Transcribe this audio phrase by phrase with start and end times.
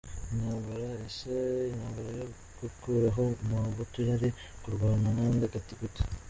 [0.33, 1.31] Intambara, ese
[1.73, 2.27] intambara yo
[2.59, 4.29] gukuraho Mobutu yari
[4.61, 6.01] kurwanwa nande kandi gute?